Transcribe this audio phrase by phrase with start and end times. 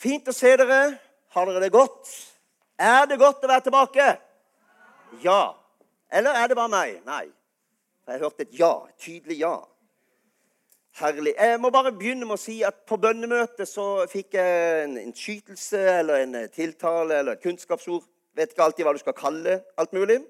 [0.00, 0.94] Fint å se dere.
[1.34, 2.08] Har dere det godt?
[2.80, 4.06] Er det godt å være tilbake?
[5.20, 5.52] Ja.
[6.08, 7.02] Eller er det bare meg?
[7.04, 7.26] Nei.
[8.08, 8.72] Jeg hørte et ja.
[8.88, 9.58] Et tydelig ja.
[11.02, 11.34] Herlig.
[11.36, 15.84] Jeg må bare begynne med å si at på bønnemøtet så fikk jeg en innskytelse
[15.98, 18.08] eller en tiltale eller kunnskapsord.
[18.36, 20.22] Vet ikke alltid hva du skal kalle alt mulig.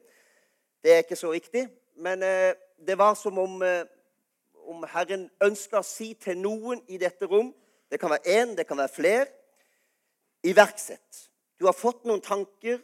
[0.82, 1.68] Det er ikke så viktig.
[2.02, 3.86] Men eh, det var som om, eh,
[4.66, 7.54] om Herren ønska å si til noen i dette rom
[7.90, 9.30] Det kan være én, det kan være flere.
[10.42, 11.30] Iverksett.
[11.58, 12.78] Du har fått noen tanker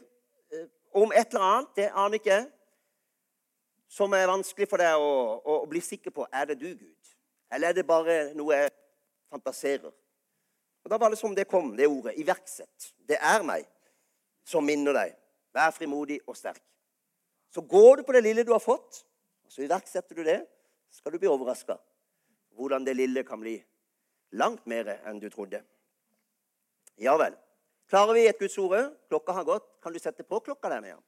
[0.52, 1.74] eh, om et eller annet.
[1.76, 2.40] Det aner ikke.
[3.88, 6.26] Som er vanskelig for deg å, å, å bli sikker på.
[6.32, 7.14] Er det du, Gud?
[7.52, 8.74] Eller er det bare noe jeg
[9.32, 9.95] fantaserer?
[10.84, 12.16] Og Da var det som det kom, det ordet.
[12.20, 12.92] Iverksett.
[13.08, 13.64] Det er meg
[14.46, 15.16] som minner deg.
[15.56, 16.62] Vær frimodig og sterk.
[17.50, 19.00] Så går du på det lille du har fått,
[19.46, 20.42] og så iverksetter du det.
[20.90, 21.78] Så skal du bli overraska
[22.56, 23.56] hvordan det lille kan bli
[24.36, 25.62] langt mer enn du trodde.
[27.00, 27.34] Ja vel.
[27.90, 28.74] Klarer vi et Guds ord?
[29.08, 29.68] Klokka har gått.
[29.82, 30.98] Kan du sette på klokka der nede?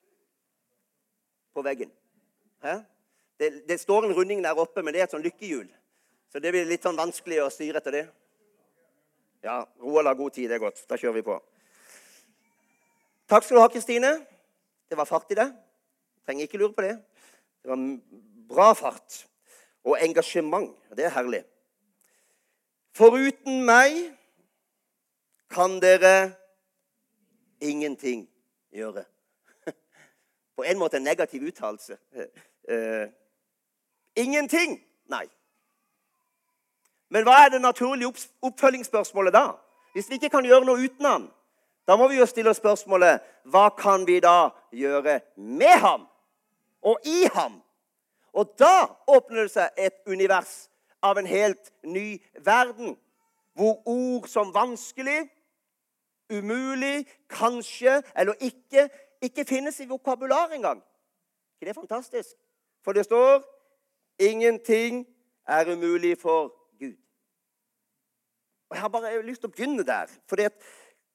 [1.55, 1.91] På veggen.
[3.39, 5.67] Det, det, står en runding der oppe, men det er et sånn lykkehjul.
[6.33, 8.05] Så det blir litt sånn vanskelig å styre etter det.
[9.47, 10.51] Ja, Roald har god tid.
[10.51, 10.83] Det er godt.
[10.91, 11.39] Da kjører vi på.
[13.31, 14.13] Takk skal du ha, Kristine.
[14.89, 15.47] Det var fart i det.
[16.27, 16.97] Trenger ikke lure på det.
[17.63, 17.83] Det var
[18.51, 19.23] bra fart
[19.87, 20.71] og engasjement.
[20.97, 21.43] Det er herlig.
[22.99, 23.99] Foruten meg
[25.53, 26.35] kan dere
[27.61, 28.29] ingenting
[28.73, 29.05] gjøre.
[30.57, 31.97] På en måte en negativ uttalelse.
[32.71, 33.09] Uh,
[34.17, 34.81] ingenting?
[35.07, 35.25] Nei.
[37.09, 39.47] Men hva er det naturlige oppfølgingsspørsmålet da?
[39.93, 41.31] Hvis vi ikke kan gjøre noe uten ham,
[41.89, 46.05] da må vi jo stille oss spørsmålet hva kan vi da gjøre med ham?
[46.83, 47.63] og i ham.
[48.33, 50.69] Og da åpner det seg et univers
[51.03, 52.97] av en helt ny verden,
[53.59, 55.27] hvor ord som vanskelig,
[56.31, 58.89] umulig, kanskje eller ikke
[59.23, 60.83] ikke finnes i vokabular engang.
[61.55, 62.37] ikke det er fantastisk?
[62.85, 63.43] For det står
[64.19, 65.07] 'Ingenting
[65.47, 66.99] er umulig for Gud'.
[68.69, 70.07] Og Jeg har bare lyst til å begynne der.
[70.27, 70.37] For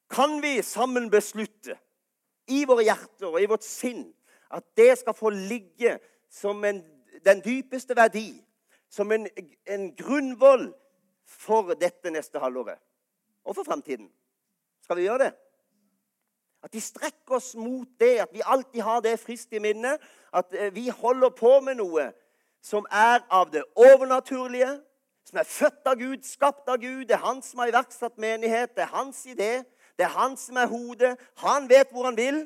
[0.10, 1.78] kan vi sammen beslutte
[2.48, 4.14] i våre hjerter og i vårt sinn
[4.52, 6.00] at det skal få ligge
[6.30, 6.84] som en,
[7.26, 8.46] den dypeste verdi,
[8.90, 9.28] som en,
[9.66, 10.74] en grunnvoll
[11.26, 12.80] for dette neste halvåret
[13.44, 14.12] og for framtiden.
[14.84, 15.32] Skal vi gjøre det?
[16.64, 20.02] At vi strekker oss mot det, at vi alltid har det frist i minnet.
[20.34, 22.10] At eh, vi holder på med noe
[22.64, 24.70] som er av det overnaturlige,
[25.28, 27.06] som er født av Gud, skapt av Gud.
[27.08, 28.76] Det er han som har iverksatt menighet.
[28.76, 29.52] Det er hans idé.
[30.00, 31.16] Det er han som er hodet.
[31.44, 32.46] Han vet hvor han vil,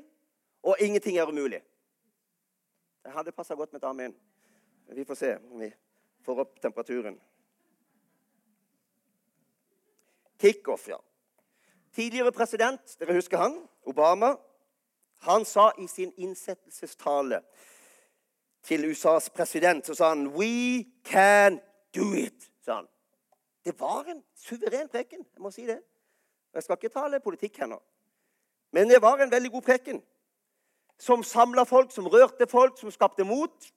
[0.63, 1.61] og ingenting er umulig.
[3.05, 4.15] Det hadde passa godt med et amen.
[4.93, 5.69] Vi får se om vi
[6.25, 7.19] får opp temperaturen.
[10.41, 10.97] Kickoff, ja.
[11.97, 13.55] Tidligere president, dere husker han?
[13.89, 14.35] Obama.
[15.25, 17.39] Han sa i sin innsettelsestale
[18.63, 21.59] til USAs president så sa han, 'We can
[21.95, 22.87] do it', sa han.
[23.65, 25.25] Det var en suveren preken.
[25.33, 25.79] Jeg må si det.
[26.53, 27.81] Jeg skal ikke tale politikk her nå.
[28.71, 30.03] Men det var en veldig god preken
[30.99, 33.73] som samla folk, som rørte folk, som skapte mot.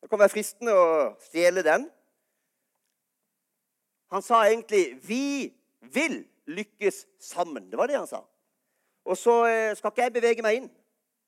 [0.00, 1.90] Det kan være fristende å stjele den.
[4.10, 7.70] Han sa egentlig 'Vi vil lykkes sammen'.
[7.70, 8.22] Det var det han sa.
[9.04, 10.70] Og så eh, skal ikke jeg bevege meg inn.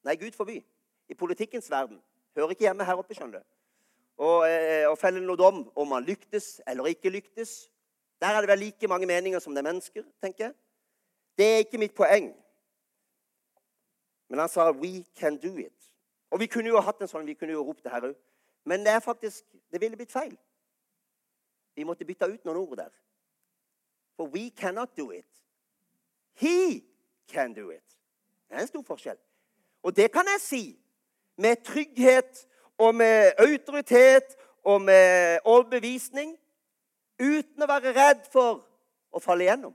[0.04, 0.58] Nei, Gud forby.
[1.08, 2.00] I politikkens verden.
[2.36, 3.44] Hører ikke hjemme her oppe, skjønner du.
[4.20, 7.70] Og, eh, og felle noe dom om man lyktes eller ikke lyktes.
[8.20, 10.54] Der er det vel like mange meninger som det er mennesker, tenker jeg.
[11.38, 12.34] Det er ikke mitt poeng.
[14.28, 15.90] Men han sa 'we can do it'.
[16.30, 18.14] Og vi kunne jo hatt en sånn, vi kunne jo ropt det her òg.
[18.64, 20.38] Men det er faktisk, det ville blitt feil.
[21.74, 22.90] Vi måtte bytte ut noen ord der.
[24.20, 25.24] For we cannot do it.
[26.34, 26.84] He
[27.32, 27.84] can do it.
[28.48, 29.16] Det er en stor forskjell.
[29.82, 30.78] Og det kan jeg si
[31.36, 32.46] med trygghet
[32.78, 36.36] og med autoritet og med overbevisning
[37.20, 38.60] uten å være redd for
[39.08, 39.72] å falle igjennom.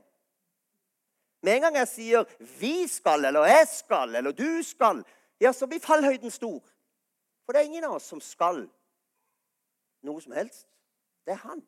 [1.42, 5.02] Med en gang jeg sier 'vi skal', eller 'jeg skal', eller 'du skal',
[5.40, 6.62] ja, så blir fallhøyden stor.
[7.44, 8.68] For det er ingen av oss som skal
[10.02, 10.68] noe som helst.
[11.24, 11.66] Det er han.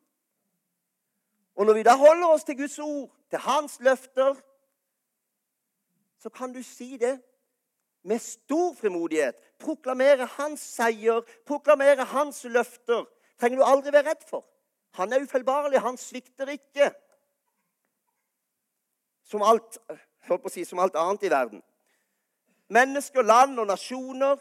[1.59, 4.37] Og når vi da holder oss til Guds ord, til hans løfter,
[6.19, 7.17] så kan du si det
[8.07, 9.35] med stor frimodighet.
[9.59, 13.05] Proklamere hans seier, proklamere hans løfter.
[13.41, 14.47] Trenger du aldri være redd for.
[14.99, 16.93] Han er ufeilbarlig, han svikter ikke
[19.29, 19.77] som alt,
[20.49, 21.63] si, som alt annet i verden.
[22.73, 24.39] Mennesker, land og nasjoner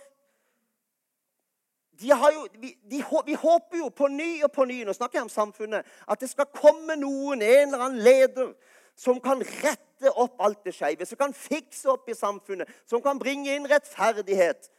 [1.99, 5.27] de jo, vi, de, vi, håper jo på ny og på ny nå snakker jeg
[5.27, 8.51] om samfunnet, at det skal komme noen, en eller annen leder,
[8.97, 13.19] som kan rette opp alt det skeive, som kan fikse opp i samfunnet, som kan
[13.21, 14.69] bringe inn rettferdighet.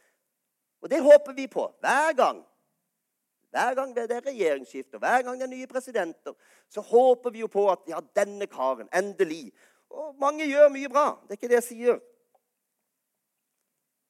[0.83, 2.41] Og det håper vi på hver gang.
[3.49, 6.35] Hver gang det er regjeringsskifter, hver gang det er nye presidenter,
[6.69, 9.49] så håper vi jo på at ja, denne karen, endelig
[9.89, 11.95] Og mange gjør mye bra, det er ikke det jeg sier.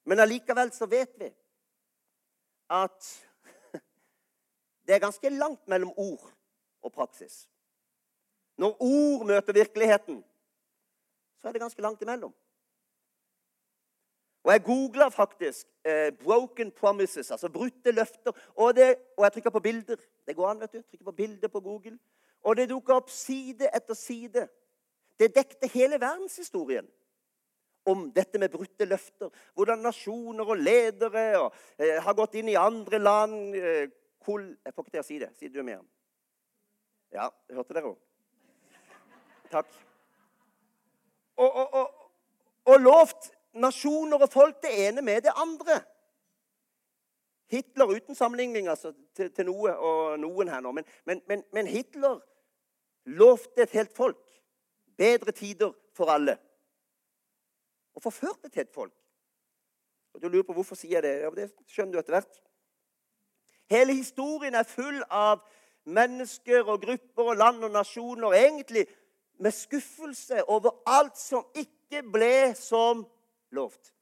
[0.03, 1.29] Men allikevel så vet vi
[2.69, 3.27] at
[4.85, 6.33] det er ganske langt mellom ord
[6.81, 7.49] og praksis.
[8.57, 10.23] Når ord møter virkeligheten,
[11.39, 12.33] så er det ganske langt imellom.
[14.43, 18.31] Og Jeg googla faktisk eh, 'broken promises', altså brutte løfter.
[18.55, 19.95] Og, det, og jeg trykka på bilder.
[20.27, 20.81] Det går an, vet du.
[20.81, 21.99] Trykker på bilder på Google.
[22.41, 24.47] Og det dukka opp side etter side.
[25.19, 26.87] Det dekte hele verdenshistorien
[27.91, 29.31] om dette med brutte løfter.
[29.57, 33.55] Hvordan nasjoner og ledere og, eh, har gått inn i andre land.
[33.55, 33.89] Eh,
[34.25, 35.31] kol, jeg får ikke til å si det.
[35.39, 35.85] Si du med.
[37.11, 37.99] Ja, hørte dere henne?
[39.49, 39.69] Takk.
[41.39, 42.09] Og, og, og,
[42.65, 45.79] og lovt nasjoner og folk det ene med det andre.
[47.49, 50.73] Hitler uten sammenligning altså, til, til, noe og noen her nå.
[50.77, 52.19] Men, men, men Hitler
[53.09, 54.21] lovte et helt folk
[54.99, 56.37] bedre tider for alle.
[57.95, 58.93] Og forførte et folk.
[60.13, 61.15] Og Du lurer på hvorfor sier jeg det.
[61.21, 62.41] Ja, det skjønner du etter hvert.
[63.69, 65.43] Hele historien er full av
[65.85, 68.87] mennesker og grupper og land og nasjoner egentlig
[69.39, 73.05] med skuffelse over alt som ikke ble som
[73.55, 73.93] lovt.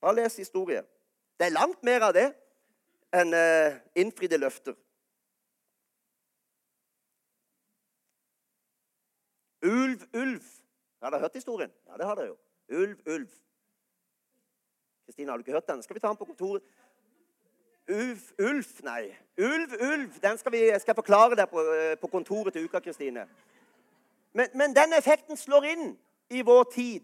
[0.00, 0.82] Bare les historie.
[1.38, 2.26] Det er langt mer av det
[3.14, 4.74] enn uh, innfridde løfter.
[9.64, 10.53] Ulv, ulv.
[11.04, 11.70] Har dere hørt historien?
[11.86, 12.36] Ja, det har dere jo.
[12.68, 13.28] Ulv, ulv.
[15.06, 15.82] Kristine, har du ikke hørt den?
[15.82, 16.62] Skal vi ta den på kontoret?
[17.88, 19.16] Ulf, Ulf, nei.
[19.38, 20.14] Ulv, ulv.
[20.22, 23.26] Den skal, vi, skal jeg forklare deg på, eh, på, kontoret til uka, Kristine.
[24.32, 25.92] Men, men den effekten slår inn
[26.30, 27.02] i vår tid.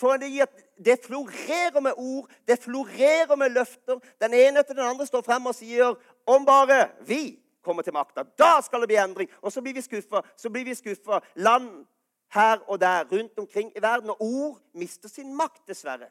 [0.00, 0.48] For det,
[0.84, 4.00] det florerer med ord, det florerer med løfter.
[4.24, 5.92] Den ene etter den andre står frem og sier
[6.26, 8.24] om bare vi kommer til makta.
[8.38, 9.28] Da skal det bli endring.
[9.42, 10.24] Og så blir vi skuffa.
[10.36, 11.20] Så blir vi skuffa.
[11.36, 11.84] Land
[12.34, 14.10] her og der rundt omkring i verden.
[14.10, 16.10] Og ord mister sin makt, dessverre.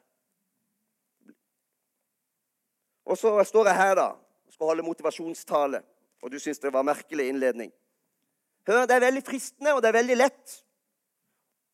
[3.04, 4.06] Og så står jeg her da,
[4.46, 5.82] og skal holde motivasjonstale,
[6.22, 7.72] og du syns det var merkelig innledning.
[8.66, 10.54] Hør, Det er veldig fristende, og det er veldig lett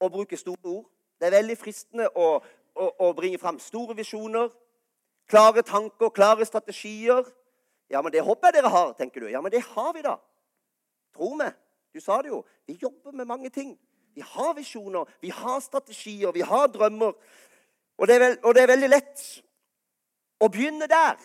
[0.00, 0.88] å bruke store ord.
[1.20, 2.41] Det er veldig fristende å,
[2.75, 4.50] å, å bringe fram store visjoner,
[5.31, 7.23] klare tanker, klare strategier.
[7.91, 9.29] Ja, men det håper jeg dere har, tenker du.
[9.31, 10.17] Ja, men det har vi, da.
[11.14, 11.55] Tro meg.
[11.94, 12.43] Du sa det jo.
[12.67, 13.76] Vi jobber med mange ting.
[14.20, 17.12] Vi har visjoner, vi har strategier, vi har drømmer.
[17.96, 19.22] Og det veld, og det er veldig lett
[20.44, 21.17] å begynne der.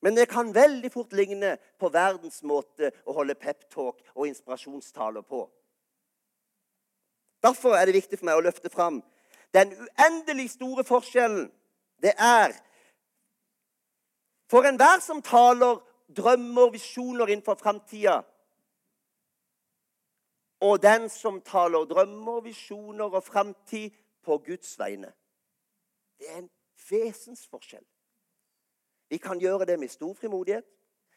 [0.00, 5.44] Men det kan veldig fort ligne på verdens måte å holde peptalk og inspirasjonstaler på.
[7.44, 9.02] Derfor er det viktig for meg å løfte fram
[9.52, 11.50] den uendelig store forskjellen
[12.00, 12.56] det er
[14.48, 15.82] for enhver som taler
[16.16, 18.22] drømmer, visjoner innenfor framtida,
[20.62, 23.90] og den som taler drømmer, visjoner og framtid
[24.22, 25.10] på Guds vegne.
[26.18, 26.50] Det er en
[26.90, 27.84] vesensforskjell.
[29.10, 30.64] Vi kan gjøre det med stor frimodighet.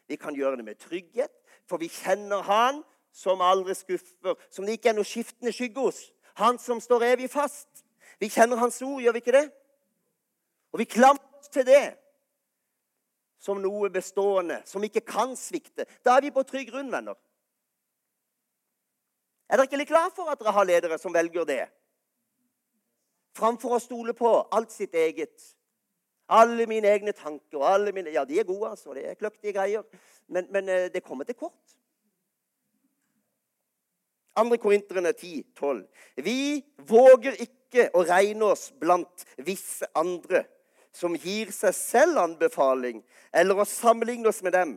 [0.08, 1.30] Vi kan gjøre det med trygghet,
[1.66, 2.82] for vi kjenner Han
[3.12, 6.00] som aldri skuffer, som det ikke er noe skiftende skygge hos.
[6.36, 7.84] Han som står evig fast.
[8.20, 9.50] Vi kjenner Hans ord, gjør vi ikke det?
[10.72, 11.94] Og vi klamrer oss til det
[13.38, 15.86] som noe bestående, som ikke kan svikte.
[16.04, 17.14] Da er vi på trygg grunn, venner.
[19.46, 21.64] Er dere ikke litt glad for at dere har ledere som velger det?
[23.36, 25.52] Framfor å stole på alt sitt eget.
[26.26, 27.62] Alle mine egne tanker.
[27.62, 28.94] alle mine, Ja, de er gode, altså.
[28.94, 29.82] Det er kløktige greier.
[30.28, 31.76] Men, men eh, det kommer til kort.
[34.36, 34.56] 2.
[34.56, 35.86] Korinterne 10, 12.
[36.16, 40.44] Vi våger ikke å regne oss blant visse andre
[40.96, 44.76] som gir seg selv anbefaling, eller å sammenligne oss med dem.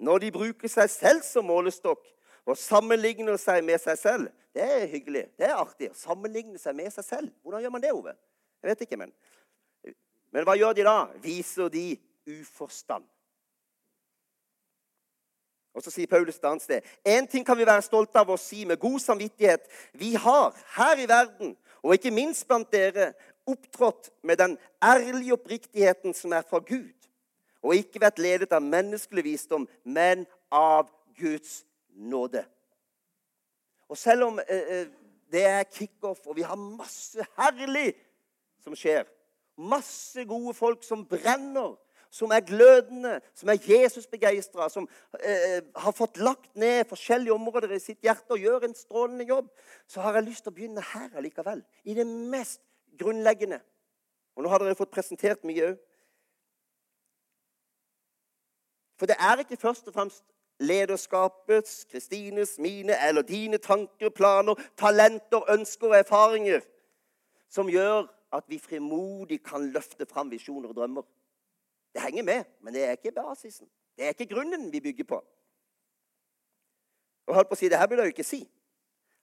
[0.00, 2.04] Når de bruker seg selv som målestokk
[2.44, 5.24] og sammenligner seg med seg selv, det er hyggelig.
[5.38, 5.90] Det er artig.
[5.90, 7.32] Å sammenligne seg med seg selv.
[7.42, 8.12] Hvordan gjør man det, Ove?
[8.62, 9.14] Jeg vet ikke, men
[10.34, 10.98] Men hva gjør de da?
[11.22, 11.96] Viser de
[12.26, 13.04] uforstand.
[15.74, 18.38] Og så sier Paulus et annet sted En ting kan vi være stolte av å
[18.38, 19.66] si med god samvittighet.
[19.92, 23.12] Vi har her i verden, og ikke minst blant dere,
[23.46, 26.94] opptrådt med den ærlige oppriktigheten som er fra Gud,
[27.60, 31.60] og ikke vært ledet av menneskelig visdom, men av Guds
[31.94, 32.44] nåde.
[33.88, 34.86] Og selv om eh, eh,
[35.32, 37.92] det er kickoff, og vi har masse herlig
[38.62, 39.06] som skjer,
[39.56, 41.74] masse gode folk som brenner,
[42.14, 44.86] som er glødende, som er Jesus-begeistra, som
[45.18, 49.48] eh, har fått lagt ned forskjellige områder i sitt hjerte og gjør en strålende jobb,
[49.90, 51.64] så har jeg lyst til å begynne her allikevel.
[51.82, 52.62] I det mest
[52.98, 53.58] grunnleggende.
[54.34, 55.82] Og nå har dere fått presentert mye òg.
[58.94, 60.22] For det er ikke først og fremst
[60.60, 66.60] lederskapets, Kristines, mine eller dine tanker, planer, talenter, ønsker og erfaringer
[67.48, 71.02] som gjør at vi frimodig kan løfte fram visjoner og drømmer.
[71.94, 73.68] Det henger med, men det er ikke basisen.
[73.96, 75.20] Det er ikke grunnen vi bygger på.
[77.26, 78.42] Og holdt på å si, Det her burde jeg jo ikke si.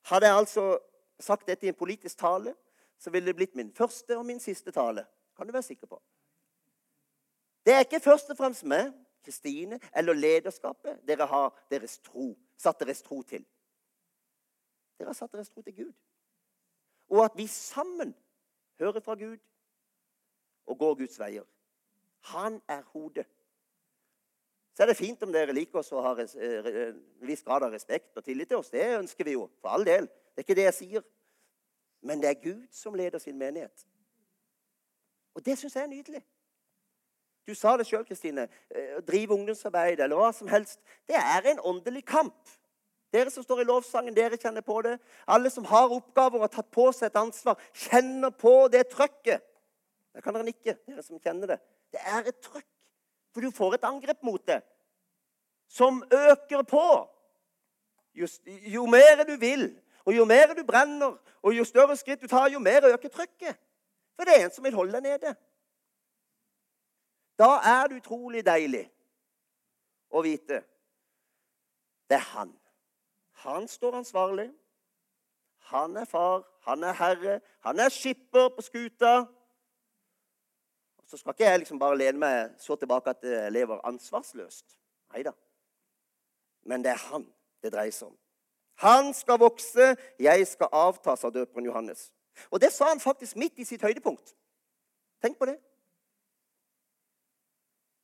[0.08, 0.80] Hadde jeg altså
[1.20, 2.56] sagt dette i en politisk tale,
[3.00, 5.06] så ville det blitt min første og min siste tale.
[5.38, 6.02] Kan du være sikker på.
[7.66, 12.80] Det er ikke først og fremst meg Kristine eller lederskapet dere har deres tro, satt
[12.80, 13.46] deres tro til.
[14.98, 15.94] Dere har satt deres tro til Gud.
[17.10, 18.16] Og at vi sammen
[18.80, 19.38] hører fra Gud
[20.66, 21.46] og går Guds veier.
[22.34, 23.28] Han er hodet.
[24.74, 27.74] Så er det fint om dere liker oss og har eh, en viss grad av
[27.74, 28.72] respekt og tillit til oss.
[28.72, 30.08] Det ønsker vi jo, for all del.
[30.08, 31.08] Det er ikke det jeg sier.
[32.02, 33.86] Men det er Gud som leder sin menighet.
[35.34, 36.24] Og det syns jeg er nydelig.
[37.48, 38.48] Du sa det sjøl, Kristine.
[38.70, 40.80] Eh, å drive ungdomsarbeid eller hva som helst.
[41.10, 42.58] Det er en åndelig kamp.
[43.12, 44.96] Dere som står i lovsangen, dere kjenner på det.
[45.28, 49.44] Alle som har oppgaver og har tatt på seg et ansvar, kjenner på det trøkket.
[50.16, 51.60] Der kan dere nikke, dere som kjenner det.
[51.92, 52.68] Det er et trøkk.
[53.32, 54.62] For du får et angrep mot det
[55.72, 56.88] som øker på.
[58.14, 59.70] Jo, jo mer du vil,
[60.04, 63.56] og jo mer du brenner, og jo større skritt du tar, jo mer øker trøkket.
[64.16, 65.32] For det er en som vil holde deg nede.
[67.42, 68.86] Da er det utrolig deilig
[70.14, 70.62] å vite
[72.12, 72.50] det er han.
[73.32, 74.50] Han står ansvarlig.
[75.72, 79.14] Han er far, han er herre, han er skipper på skuta.
[81.08, 84.76] Så skal ikke jeg liksom bare lene meg så tilbake at jeg lever ansvarsløst.
[85.14, 85.32] Nei da.
[86.68, 87.24] Men det er han
[87.64, 88.18] det dreier seg om.
[88.84, 92.10] Han skal vokse, jeg skal avta, sa døperen Johannes.
[92.52, 94.36] Og det sa han faktisk midt i sitt høydepunkt.
[95.24, 95.56] Tenk på det.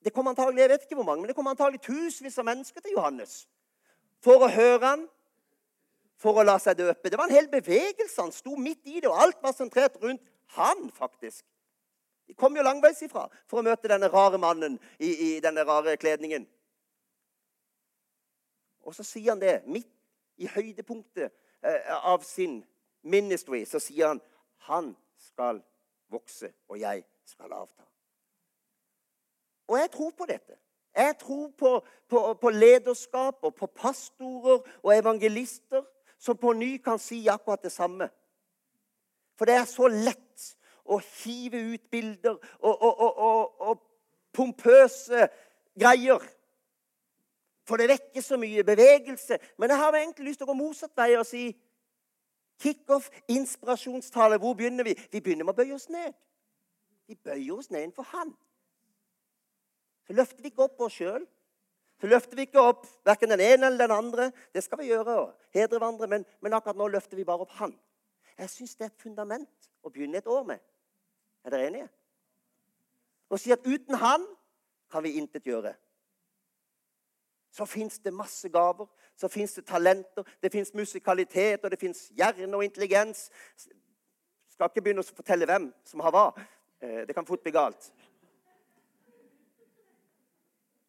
[0.08, 2.80] Det kom antagelig, jeg vet ikke hvor mange, men det kom antagelig tusenvis av mennesker
[2.80, 3.42] til Johannes
[4.24, 5.02] for å høre han,
[6.16, 7.10] for å la seg døpe.
[7.12, 8.16] Det var en hel bevegelse.
[8.16, 10.24] Han sto midt i det, og alt var sentrert rundt
[10.56, 11.44] han, faktisk.
[12.24, 15.98] De kom jo langveis ifra for å møte denne rare mannen i, i denne rare
[16.00, 16.48] kledningen.
[18.88, 19.92] Og så sier han det midt
[20.40, 22.62] i høydepunktet eh, av sin
[23.04, 23.66] ministry.
[23.68, 24.24] Så sier han
[24.72, 25.60] han skal
[26.08, 27.84] vokse, og jeg skal avta.
[29.68, 30.56] Og jeg tror på dette.
[30.96, 35.84] Jeg tror på, på, på, lederskap og på pastorer og evangelister
[36.18, 38.08] som på ny kan si akkurat det samme.
[39.38, 40.48] For det er så lett
[40.88, 43.84] å hive ut bilder og, og, og, og
[44.34, 45.28] pompøse
[45.78, 46.24] greier.
[47.68, 49.38] For det vekker så mye bevegelse.
[49.58, 51.52] Men jeg har egentlig lyst til å gå motsatt vei og si
[52.58, 54.40] kickoff, inspirasjonstale.
[54.40, 54.96] Hvor begynner vi?
[55.12, 56.16] Vi begynner med å bøye oss ned.
[57.06, 58.34] Vi bøyer oss ned for Han.
[60.08, 61.26] Så løfter vi ikke opp oss sjøl.
[62.00, 64.30] Så løfter vi ikke opp verken den ene eller den andre.
[64.54, 65.18] Det skal vi gjøre.
[65.20, 66.08] og Hedre hverandre.
[66.08, 67.74] Men, men, akkurat nå løfter vi bare opp Han.
[68.38, 70.62] Jeg syns det er et fundament å begynne et år med.
[71.44, 71.88] Er dere enige?
[73.28, 74.24] Å si at uten Han
[74.88, 75.74] kan vi intet gjøre.
[77.52, 78.86] Så fins det masse gaver,
[79.16, 83.26] så fins det talenter, det fins musikalitet, og det fins hjerne og intelligens.
[84.54, 86.26] Skal ikke begynne å fortelle hvem som har hva.
[86.80, 87.90] Eh, det kan fort bli galt.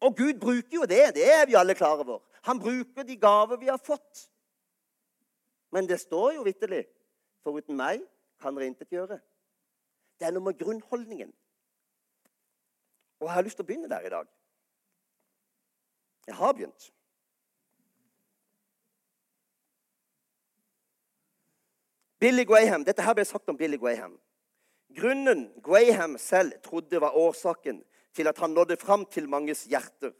[0.00, 1.14] Og Gud bruker jo det.
[1.14, 2.20] Det er vi alle klar over.
[2.42, 4.30] Han bruker de gaver vi har fått.
[5.70, 6.84] Men det står jo vitterlig
[7.44, 8.02] foruten meg
[8.40, 9.20] kan dere intet gjøre.
[10.18, 11.32] Det er noe med grunnholdningen.
[13.20, 14.28] Og jeg har lyst til å begynne der i dag.
[16.26, 16.88] Jeg har begynt.
[22.20, 24.18] Billy Graham, Dette her ble sagt om Billy Graham.
[24.96, 27.80] Grunnen Graham selv trodde var årsaken
[28.14, 30.12] til at han nådde fram til manges hjerter.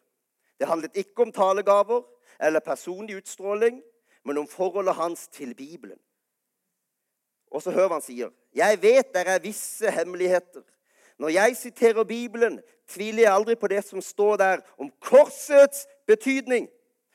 [0.58, 2.02] Det handlet ikke om talegaver
[2.40, 3.82] eller personlig utstråling,
[4.24, 5.98] men om forholdet hans til Bibelen.
[7.50, 8.30] Og så hører han sier.
[8.54, 10.62] Jeg vet det er visse hemmeligheter.
[11.18, 16.68] Når jeg siterer Bibelen, tviler jeg aldri på det som står der om korsets betydning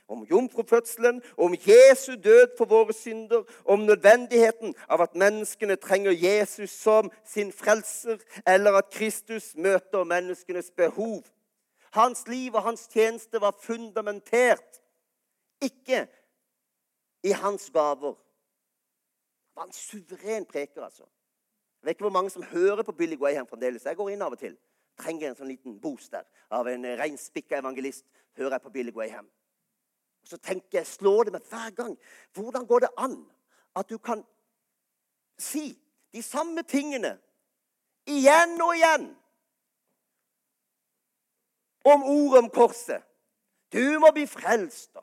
[0.08, 6.70] om jomfrufødselen, om Jesu død for våre synder, om nødvendigheten av at menneskene trenger Jesus
[6.70, 11.24] som sin frelser, eller at Kristus møter menneskenes behov.
[11.92, 14.82] Hans liv og hans tjeneste var fundamentert,
[15.62, 16.08] ikke
[17.24, 18.14] i hans gaver.
[18.14, 21.04] Det var en suveren preker, altså.
[21.04, 23.86] Jeg vet ikke hvor mange som hører på Billy Graham fremdeles.
[23.86, 24.58] Jeg går inn av og til.
[24.96, 26.24] trenger en sånn liten boost der
[26.56, 28.06] av en reinspikka evangelist,
[28.40, 29.28] hører jeg på Billy Graham.
[30.26, 31.92] Og så tenker jeg, slår det meg hver gang
[32.34, 33.20] Hvordan går det an
[33.76, 34.24] at du kan
[35.38, 35.76] si
[36.16, 37.12] de samme tingene
[38.08, 39.06] igjen og igjen
[41.86, 43.04] om ordet om korset?
[43.70, 44.98] Du må bli frelst.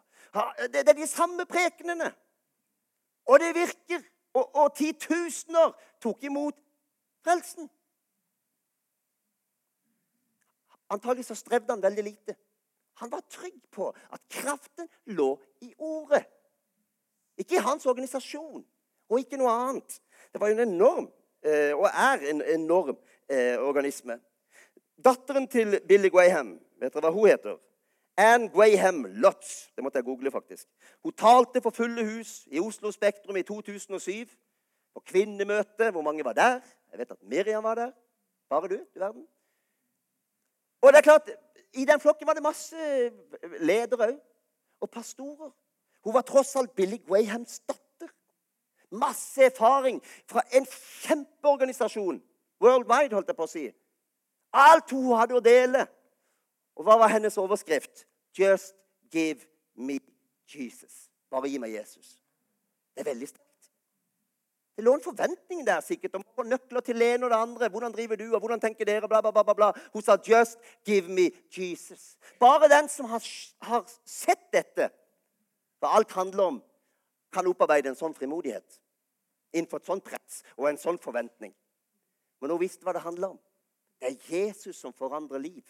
[0.72, 2.10] Det er de samme prekenene.
[3.28, 4.02] Og det virker.
[4.34, 6.56] Og, og titusener tok imot
[7.22, 7.68] frelsen.
[10.90, 12.36] Antagelig så strevde han veldig lite.
[13.02, 16.22] Han var trygg på at kraften lå i ordet.
[17.38, 18.62] Ikke i hans organisasjon
[19.10, 19.96] og ikke noe annet.
[20.30, 21.08] Det var jo en enorm,
[21.42, 22.96] eh, og er en enorm,
[23.28, 24.20] eh, organisme.
[25.04, 27.58] Datteren til Billy Graham, vet dere hva hun heter?
[28.16, 29.72] Anne Graham Lutz.
[29.74, 30.68] Det måtte jeg google, faktisk.
[31.02, 34.30] Hun talte for fulle hus i Oslo Spektrum i 2007.
[34.94, 35.90] På kvinnemøte.
[35.90, 36.60] Hvor mange var der?
[36.92, 37.90] Jeg vet at Miriam var der.
[38.48, 39.26] Bare du, du verden.
[40.82, 41.30] Og det er klart,
[41.72, 42.76] I den flokken var det masse
[43.60, 44.20] ledere òg.
[44.82, 45.50] Og pastorer.
[46.04, 48.10] Hun var tross alt Billy Grahams datter.
[48.90, 52.18] Masse erfaring fra en kjempeorganisasjon.
[52.60, 53.62] Worldwide, holdt jeg på å si.
[54.52, 55.86] Alt hun hadde å dele.
[56.76, 58.04] Og hva var hennes overskrift?
[58.38, 58.74] Just
[59.12, 60.00] give me
[60.50, 61.06] Jesus.
[61.30, 62.18] Bare gi meg Jesus.
[62.94, 63.51] Det er veldig sterkt.
[64.82, 67.68] Det lå en forventning der sikkert om å nøkler til det ene og det andre.
[67.70, 69.06] Hvordan driver du, og hvordan tenker dere?
[69.06, 69.68] Bla, bla, bla, bla.
[69.94, 72.16] Hun sa 'just give me Jesus'.
[72.40, 73.22] Bare den som har,
[73.60, 74.90] har sett dette,
[75.78, 76.62] hva alt handler om,
[77.32, 78.80] kan opparbeide en sånn frimodighet
[79.52, 81.54] innenfor et sånt press og en sånn forventning.
[82.40, 83.40] Men hun visste hva det handler om.
[84.00, 85.62] Det er Jesus som forandrer liv.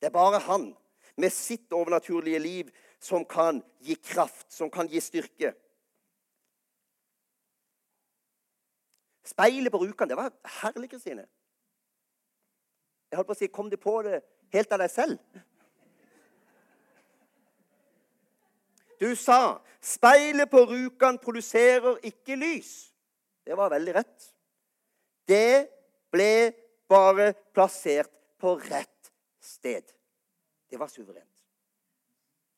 [0.00, 0.76] Det er bare han
[1.16, 5.54] med sitt overnaturlige liv som kan gi kraft, som kan gi styrke.
[9.24, 11.26] Speilet på Rjukan, det var herlig, Kristine.
[13.10, 14.22] Jeg holdt på å si Kom du på det
[14.54, 15.18] helt av deg selv?
[19.02, 22.92] Du sa 'Speilet på Rjukan produserer ikke lys'.
[23.44, 24.34] Det var veldig rett.
[25.28, 25.68] Det
[26.10, 26.52] ble
[26.88, 29.82] bare plassert på rett sted.
[30.70, 31.42] Det var suverent.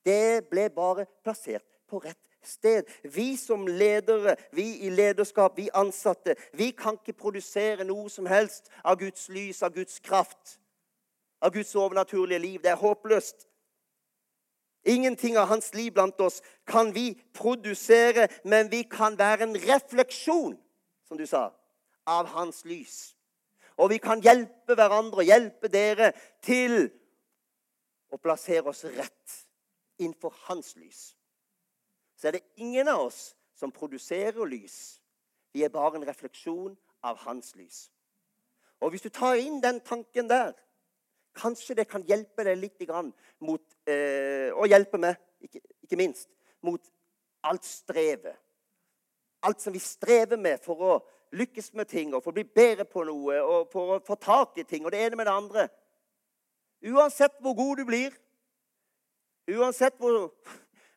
[0.05, 2.85] Det ble bare plassert på rett sted.
[3.03, 8.71] Vi som ledere, vi i lederskap, vi ansatte, vi kan ikke produsere noe som helst
[8.85, 10.59] av Guds lys, av Guds kraft,
[11.41, 12.63] av Guds overnaturlige liv.
[12.63, 13.49] Det er håpløst.
[14.85, 20.59] Ingenting av hans liv blant oss kan vi produsere, men vi kan være en refleksjon,
[21.09, 21.49] som du sa,
[22.07, 23.15] av hans lys.
[23.77, 26.13] Og vi kan hjelpe hverandre og hjelpe dere
[26.45, 26.85] til
[28.13, 29.41] å plassere oss rett
[29.99, 31.15] innenfor hans lys.
[32.25, 35.03] Så er det ingen av oss som produserer lys.
[35.53, 36.73] Vi er bare en refleksjon
[37.05, 37.91] av hans lys.
[38.81, 40.55] Og hvis du tar inn den tanken der,
[41.37, 42.89] kanskje det kan hjelpe deg litt
[43.45, 46.31] mot eh, Og hjelpe meg, ikke, ikke minst,
[46.65, 46.81] mot
[47.45, 48.41] alt strevet.
[49.45, 50.99] Alt som vi strever med for å
[51.37, 54.57] lykkes med ting og for å bli bedre på noe og for å få tak
[54.57, 55.69] i ting og det ene med det andre.
[56.89, 58.17] Uansett hvor god du blir,
[59.45, 60.33] uansett hvor,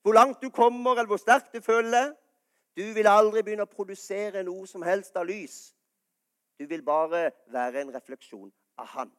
[0.07, 2.13] hvor langt du kommer, eller hvor sterkt du føler
[2.77, 5.73] Du vil aldri begynne å produsere noe som helst av lys.
[6.59, 9.09] Du vil bare være en refleksjon av Han.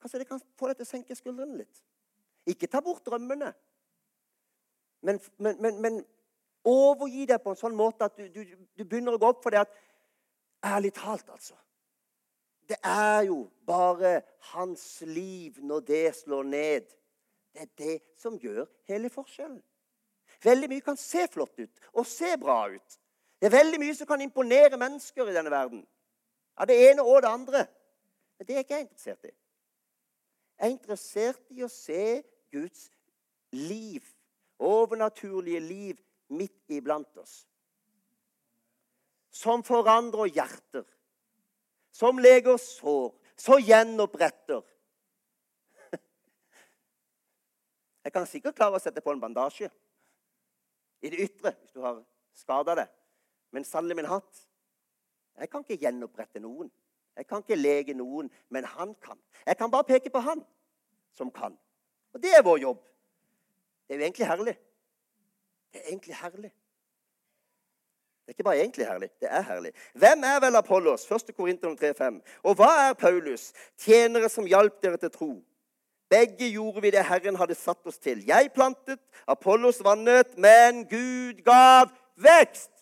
[0.00, 1.82] Kanskje det kan få deg til å senke skuldrene litt.
[2.46, 3.50] Ikke ta bort drømmene,
[5.02, 5.98] men, men, men, men
[6.64, 9.52] overgi deg på en sånn måte at du, du, du begynner å gå opp for
[9.52, 9.76] det at
[10.60, 11.54] Ærlig talt, altså.
[12.68, 14.18] Det er jo bare
[14.52, 16.90] hans liv når det slår ned.
[17.52, 19.62] Det er det som gjør hele forskjellen.
[20.44, 22.98] Veldig mye kan se flott ut og se bra ut.
[23.40, 25.82] Det er veldig mye som kan imponere mennesker i denne verden.
[26.60, 27.64] Av det ene og det andre.
[28.38, 29.34] Men det er ikke jeg interessert i.
[30.60, 32.20] Jeg er interessert i å se
[32.52, 32.90] Guds
[33.56, 34.04] liv,
[34.58, 37.46] overnaturlige liv, midt iblant oss.
[39.32, 40.84] Som forandrer hjerter.
[41.92, 43.14] Som leger sår.
[43.40, 44.60] Så gjenoppretter.
[48.04, 49.68] Jeg kan sikkert klare å sette på en bandasje
[51.00, 52.00] i det ytre hvis du har
[52.36, 52.86] skada det.
[53.50, 54.46] Men sannelig min hatt
[55.40, 56.68] jeg kan ikke gjenopprette noen.
[57.16, 59.18] Jeg kan ikke lege noen, men han kan.
[59.46, 60.42] Jeg kan bare peke på han
[61.16, 61.56] som kan.
[62.12, 62.82] Og det er vår jobb.
[63.88, 64.56] Det er jo egentlig herlig.
[65.72, 66.50] Det er egentlig herlig.
[68.20, 69.72] Det er ikke bare egentlig herlig, det er herlig.
[69.94, 71.06] Hvem er vel Apollos?
[71.10, 71.32] 1.
[71.34, 72.20] Korinter 3,5.
[72.42, 73.48] Og hva er Paulus?
[73.78, 75.30] Tjenere som hjalp dere til tro.
[76.10, 78.24] Begge gjorde vi det Herren hadde satt oss til.
[78.26, 78.98] Jeg plantet,
[79.30, 82.72] Apollos vannet, men Gud gav vekst.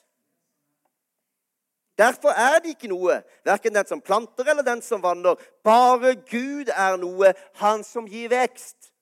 [1.99, 5.37] Derfor er det ikke noe, verken den som planter eller den som vanner.
[5.67, 8.93] Bare Gud er noe, han som gir vekst.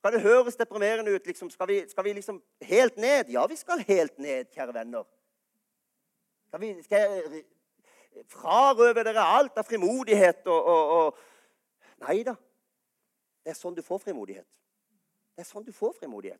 [0.00, 1.26] Kan det høres deprimerende ut?
[1.26, 3.28] Liksom, skal, vi, skal, vi, liksom helt ned?
[3.28, 5.04] Ja, vi skal helt ned, kjære venner.
[6.48, 7.44] Skal, vi, skal jeg
[8.32, 11.26] frarøve dere alt av frimodighet og, og, og
[12.00, 12.32] Nei da.
[13.50, 14.46] Det er sånn du får frimodighet.
[15.34, 16.38] Det er sånn du får frimodighet.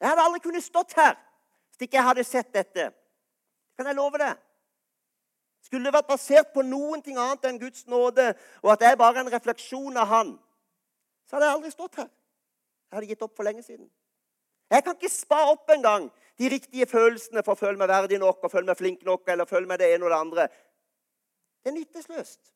[0.00, 2.86] Jeg hadde aldri kunnet stått her hvis ikke jeg hadde sett dette.
[3.76, 4.30] Kan jeg love det?
[5.66, 8.30] Skulle det vært basert på noen ting annet enn Guds nåde,
[8.64, 10.32] og at det er bare en refleksjon av Han,
[11.28, 12.08] så hadde jeg aldri stått her.
[12.88, 13.90] Jeg hadde gitt opp for lenge siden.
[14.72, 16.08] Jeg kan ikke spa opp engang
[16.40, 19.52] de riktige følelsene for å føle meg verdig nok og føle meg flink nok eller
[19.52, 20.48] føle meg det ene og det andre.
[21.60, 22.55] Det er nytteløst.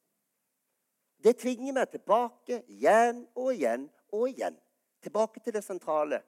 [1.24, 4.56] Det tvinger meg tilbake igjen og igjen og igjen.
[5.02, 6.20] Tilbake til det sentrale,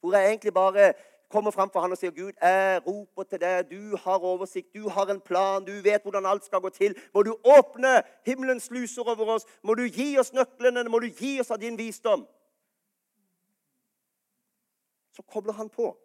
[0.00, 0.92] hvor jeg egentlig bare
[1.28, 3.70] kommer fram for han og sier, 'Gud, jeg roper til deg.
[3.70, 7.22] Du har oversikt, du har en plan, du vet hvordan alt skal gå til.' 'Må
[7.22, 9.46] du åpne himmelens sluser over oss.
[9.62, 10.88] Må du gi oss nøklene.
[10.88, 12.26] Må du gi oss av din visdom.'
[15.12, 15.96] Så kobler han på.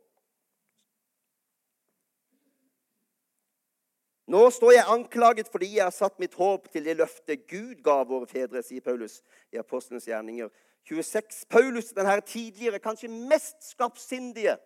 [4.27, 8.01] Nå står jeg anklaget fordi jeg har satt mitt håp til det løftet Gud ga
[8.07, 10.51] våre fedre, sier Paulus i Apostelens gjerninger
[10.87, 11.45] 26.
[11.51, 14.57] Paulus, denne tidligere, kanskje mest skarpsindige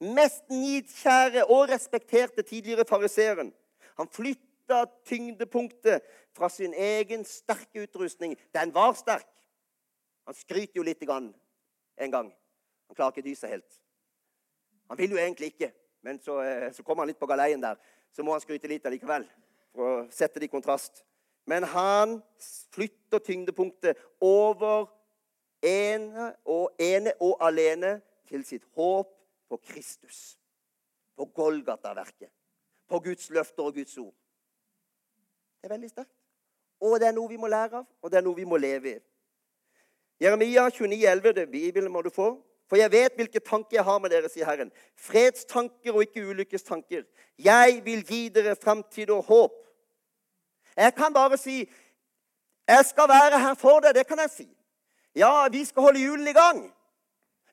[0.00, 3.52] mest nidkjære og respekterte tidligere fariseeren.
[3.96, 6.02] Han flytta tyngdepunktet
[6.36, 8.36] fra sin egen sterke utrustning.
[8.54, 9.28] Den var sterk.
[10.26, 12.32] Han skryter jo litt en gang.
[12.88, 13.80] Han klarer ikke å dy seg helt.
[14.90, 17.78] Han vil jo egentlig ikke, men så, eh, så kommer han litt på galeien der.
[18.16, 19.26] Så må han skryte litt allikevel
[19.76, 21.02] for å sette det i kontrast.
[21.46, 22.16] Men han
[22.72, 24.86] flytter tyngdepunktet over
[25.60, 27.98] ene og, ene og alene
[28.30, 29.12] til sitt håp
[29.52, 30.38] på Kristus.
[31.16, 32.32] På Golgata-verket.
[32.88, 34.14] På Guds løfter og Guds ord.
[35.60, 36.16] Det er veldig sterkt.
[36.80, 38.96] Og det er noe vi må lære av, og det er noe vi må leve
[38.96, 38.98] i.
[40.20, 42.30] Jeremia 29, 11, det Bibelen må du få.
[42.66, 44.72] For jeg vet hvilke tanker jeg har med dere, sier Herren.
[44.98, 47.04] Fredstanker og ikke ulykkestanker.
[47.38, 49.60] Jeg vil gi dere framtid og håp.
[50.76, 51.62] Jeg kan bare si
[52.66, 53.94] jeg skal være her for deg.
[53.94, 54.48] Det kan jeg si.
[55.16, 56.64] Ja, vi skal holde hjulene i gang.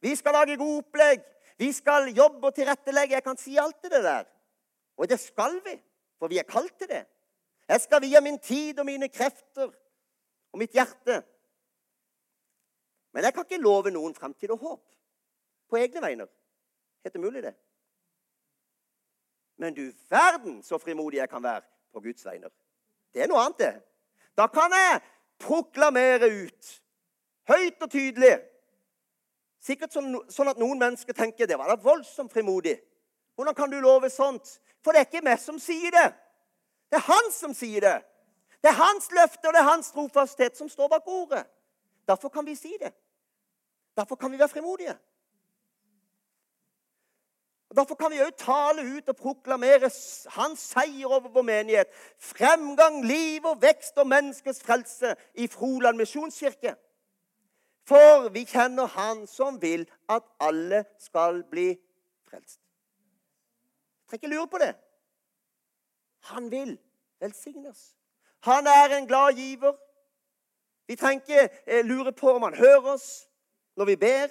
[0.02, 1.21] Vi skal lage gode opplegg.
[1.62, 3.13] Vi skal jobbe og tilrettelegge.
[3.13, 4.26] Jeg kan si alt det der.
[4.97, 5.78] Og det skal vi,
[6.19, 7.06] for vi er kalt til det.
[7.69, 9.69] Jeg skal vie min tid og mine krefter
[10.54, 11.21] og mitt hjerte.
[13.13, 14.84] Men jeg kan ikke love noen framtid og håp
[15.74, 16.30] på egne vegne.
[17.04, 17.56] Helt umulig, det.
[19.58, 22.50] Men du verden så frimodig jeg kan være på Guds vegne.
[23.14, 23.74] Det er noe annet, det.
[24.38, 25.02] Da kan jeg
[25.42, 26.74] proklamere ut,
[27.50, 28.38] høyt og tydelig,
[29.64, 32.76] Sikkert sånn, sånn, at noen mennesker tenker det var da voldsomt frimodig.
[33.38, 34.58] Hvordan kan du love sånt?
[34.84, 36.10] For det er ikke meg som sier det.
[36.92, 37.96] Det er han som sier det.
[38.60, 41.46] Det er hans løfte og det er hans trofasthet som står bak ordet.
[42.08, 42.92] Derfor kan vi si det.
[43.96, 44.98] Derfor kan vi være frimodige.
[47.74, 49.90] Og Derfor kan vi òg tale ut og proklamere
[50.36, 51.88] hans seier over vår menighet.
[52.22, 56.76] Fremgang, liv og vekst og menneskets frelse i Froland misjonskirke.
[57.90, 61.74] For vi kjenner Han som vil at alle skal bli
[62.30, 62.60] frelst.
[64.10, 64.76] Trenger ikke lure på det.
[66.30, 66.78] Han vil
[67.20, 67.96] velsigne oss.
[68.44, 69.74] Han er en glad giver.
[70.88, 73.30] Vi trenger ikke eh, lure på om han hører oss
[73.76, 74.28] når vi ber.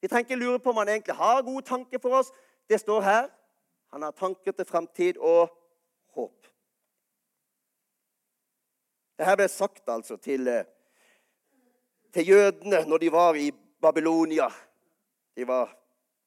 [0.00, 2.32] Vi trenger ikke lure på om han egentlig har gode tanker for oss.
[2.72, 3.26] Det står her.
[3.92, 5.50] Han har tanker til framtid og
[6.16, 6.46] håp.
[9.20, 10.64] Dette ble sagt altså til eh,
[12.16, 14.46] til jødene når de var i Babylonia.
[15.36, 15.74] De var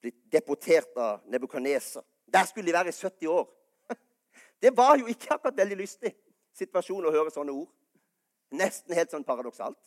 [0.01, 2.05] blitt deportert av Nebukadneser.
[2.29, 3.49] Der skulle de være i 70 år.
[4.61, 6.13] Det var jo ikke akkurat veldig lystig
[6.53, 7.71] situasjon å høre sånne ord.
[8.53, 9.81] Nesten helt sånn paradoksalt.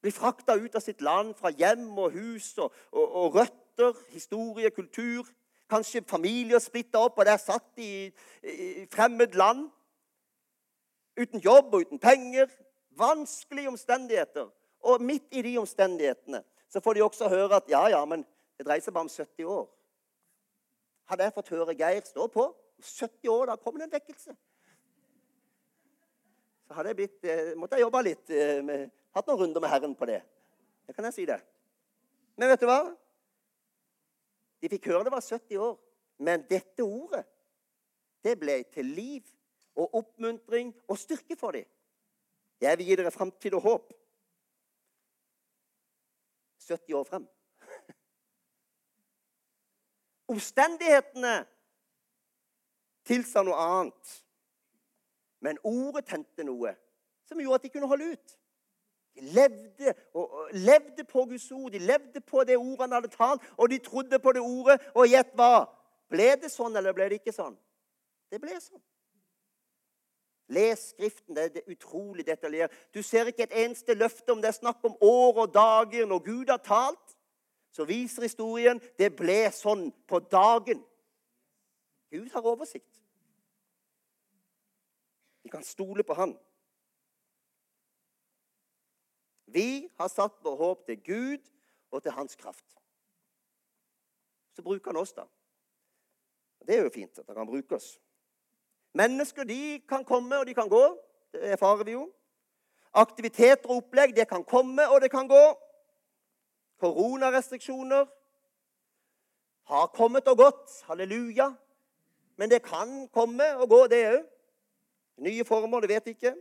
[0.00, 3.38] Bli frakta ut av sitt land, fra hjem og hus og, og, og
[3.78, 5.26] røtter, historie, kultur.
[5.70, 9.70] Kanskje familier splitta opp, og der satt de i, fremmed land.
[11.20, 12.46] Uten jobb og uten penger
[12.98, 14.50] vanskelige omstendigheter.
[14.80, 18.24] Og midt i de omstendighetene så får de også høre at ja, ja, men
[18.58, 19.68] det dreier seg bare om 70 år.
[21.06, 22.48] Hadde jeg fått høre Geir stå på
[22.82, 24.34] 70 år, da kommer det en vekkelse.
[26.66, 29.70] Så hadde jeg blitt, eh, måtte jeg jobbe litt, eh, med, hatt noen runder med
[29.70, 30.22] Herren på det.
[30.86, 31.40] Det kan jeg si det.
[32.36, 32.96] Men vet du hva?
[34.64, 35.74] De fikk høre det var 70 år.
[36.24, 37.26] Men dette ordet,
[38.24, 39.26] det ble til liv
[39.76, 41.66] og oppmuntring og styrke for dem.
[42.64, 43.92] Jeg vil gi dere framtid og håp.
[46.64, 47.26] 70 år frem.
[50.32, 51.34] Omstendighetene
[53.04, 54.14] tilsa noe annet.
[55.44, 56.72] Men ordet tente noe
[57.28, 58.36] som gjorde at de kunne holde ut.
[59.14, 63.12] De levde, og, og, levde på Guds ord, de levde på det ordet han hadde
[63.12, 64.80] talt, og de trodde på det ordet.
[64.94, 65.66] Og gjett hva?
[66.10, 67.54] Ble det sånn, eller ble det ikke sånn?
[68.30, 68.82] Det ble sånn.
[70.48, 71.36] Les Skriften.
[71.36, 72.72] Det er utrolig detaljert.
[72.94, 76.24] Du ser ikke et eneste løfte om det er snakk om år og dager når
[76.26, 77.16] Gud har talt.
[77.72, 80.82] Så viser historien det ble sånn på dagen.
[82.12, 83.00] Gud har oversikt.
[85.42, 86.36] Vi kan stole på Han.
[89.54, 91.42] Vi har satt vår håp til Gud
[91.94, 92.66] og til Hans kraft.
[94.54, 95.26] Så bruker han oss, da.
[96.66, 97.98] Det er jo fint at han kan bruke oss.
[98.94, 100.82] Mennesker de kan komme, og de kan gå.
[101.32, 102.08] Det erfarer vi jo.
[102.94, 105.42] Aktiviteter og opplegg det kan komme, og det kan gå.
[106.82, 108.06] Koronarestriksjoner
[109.70, 110.82] har kommet og gått.
[110.88, 111.52] Halleluja.
[112.36, 114.22] Men det kan komme og gå, det òg.
[115.22, 116.34] Nye former, det vet vi ikke.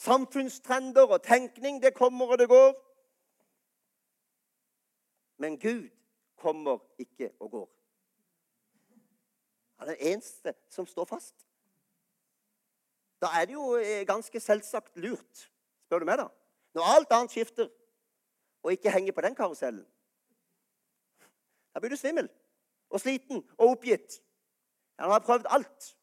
[0.00, 2.72] Samfunnstrender og tenkning, det kommer og det går.
[5.36, 5.88] Men Gud
[6.36, 7.68] kommer ikke og går.
[9.76, 11.46] Han er den eneste som står fast.
[13.20, 15.50] Da er det jo eh, ganske selvsagt lurt,
[15.84, 16.28] spør du meg, da.
[16.74, 17.68] Når alt annet skifter,
[18.62, 19.84] og ikke henger på den karusellen.
[21.74, 22.28] Da blir du svimmel
[22.90, 24.22] og sliten og oppgitt.
[24.98, 25.96] Han har prøvd alt.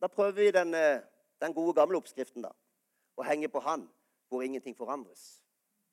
[0.00, 1.00] Da prøver vi den eh,
[1.40, 2.52] den gode, gamle oppskriften, da.
[3.18, 3.86] Å henge på Han,
[4.28, 5.40] hvor ingenting forandres.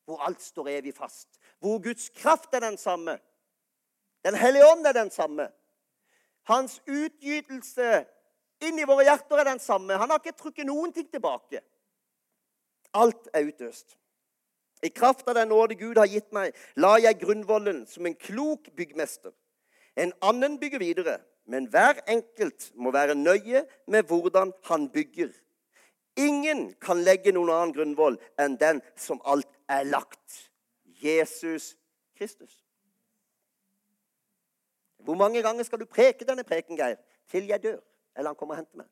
[0.06, 1.40] Hvor alt står evig fast.
[1.60, 3.18] Hvor Guds kraft er den samme.
[4.26, 5.50] Den hellige ånd er den samme.
[6.46, 8.06] Hans utgytelse
[8.66, 9.98] inn i våre hjerter er den samme.
[9.98, 11.62] Han har ikke trukket noen ting tilbake.
[12.94, 13.98] Alt er utøst.
[14.86, 18.70] I kraft av den nåde Gud har gitt meg, la jeg grunnvollen som en klok
[18.78, 19.34] byggmester.
[19.98, 25.30] En annen bygger videre men hver enkelt må være nøye med hvordan han bygger.
[26.18, 30.52] Ingen kan legge noen annen grunnvoll enn den som alt er lagt.
[30.86, 31.76] Jesus
[32.18, 32.62] Kristus.
[35.06, 36.96] Hvor mange ganger skal du preke denne preken, Geir?
[37.30, 37.80] Til jeg dør,
[38.16, 38.88] eller han kommer og henter meg?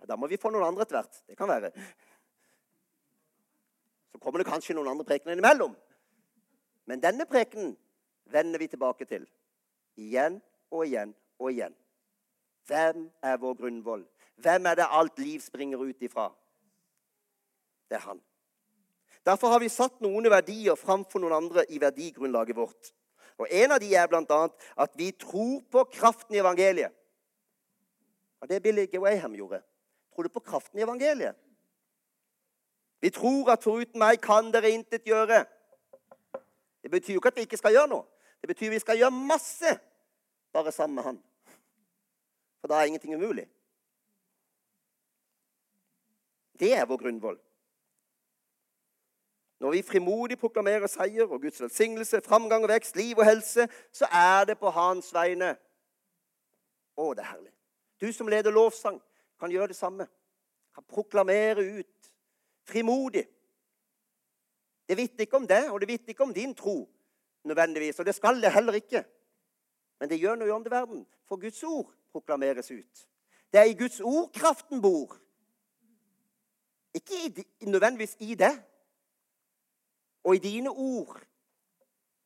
[0.00, 1.20] Ja, da må vi få noen andre etter hvert.
[1.28, 1.70] Det kan være.
[4.10, 5.76] Så kommer det kanskje noen andre prekener innimellom.
[6.90, 7.76] Men denne prekenen
[8.32, 9.28] vender vi tilbake til
[9.96, 11.74] igjen og igjen og igjen.
[12.66, 14.04] Hvem er vår grunnvoll?
[14.40, 16.30] Hvem er det alt liv springer ut ifra?
[17.90, 18.20] Det er han.
[19.26, 22.92] Derfor har vi satt noen verdier framfor noen andre i verdigrunnlaget vårt.
[23.40, 24.48] Og En av de er bl.a.
[24.76, 26.92] at vi tror på kraften i evangeliet.
[28.40, 29.62] Og Det Billy Graham gjorde.
[30.14, 31.36] Tror du på kraften i evangeliet?
[33.00, 35.44] Vi tror at foruten meg kan dere intet gjøre.
[36.82, 38.04] Det betyr jo ikke at vi ikke skal gjøre noe.
[38.40, 39.78] Det betyr vi skal gjøre masse
[40.52, 41.22] bare sammen med han.
[42.60, 43.46] For da er ingenting umulig.
[46.60, 47.38] Det er vår grunnvoll.
[49.60, 54.08] Når vi frimodig proklamerer seier og Guds velsignelse, framgang og vekst, liv og helse, så
[54.12, 55.54] er det på hans vegne.
[56.96, 57.52] Å, det er herlig.
[58.00, 59.00] Du som leder lovsang,
[59.40, 60.06] kan gjøre det samme.
[60.74, 62.12] Kan proklamere ut
[62.68, 63.26] frimodig.
[64.88, 66.88] Det vitner ikke om det, og det vitner ikke om din tro
[67.44, 67.98] nødvendigvis.
[67.98, 69.04] Og det skal det heller ikke.
[70.00, 73.06] Men det gjør noe i åndeverden, for Guds ord proklameres ut.
[73.52, 75.16] Det er i Guds ord kraften bor.
[76.94, 78.54] Ikke i, nødvendigvis i det
[80.24, 81.20] og i dine ord.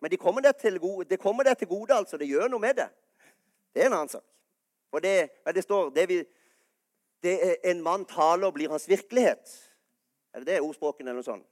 [0.00, 2.16] Men det kommer deg til, de til gode, altså.
[2.16, 2.88] Det gjør noe med det.
[3.74, 4.24] Det er en annen sak.
[4.90, 6.24] For det, det står det, vi,
[7.22, 9.72] det En mann taler, og blir hans virkelighet.
[10.32, 11.46] Er det det ordspråken eller noe sånt?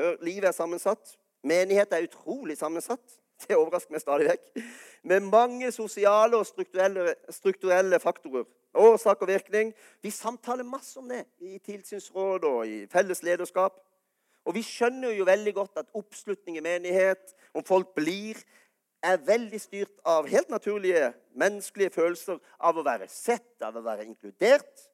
[0.00, 1.18] Hør, livet er sammensatt.
[1.44, 3.18] Menighet er utrolig sammensatt.
[3.42, 4.62] Det overrasker meg stadig vekk.
[5.08, 8.46] Med mange sosiale og strukturelle, strukturelle faktorer.
[8.80, 9.74] Årsak og virkning.
[10.02, 13.76] Vi samtaler masse om det i tilsynsråd og i felles lederskap.
[14.48, 18.38] Og vi skjønner jo veldig godt at oppslutning i menighet, om folk blir,
[19.04, 21.10] er veldig styrt av helt naturlige
[21.40, 24.86] menneskelige følelser av å være sett, av å være inkludert,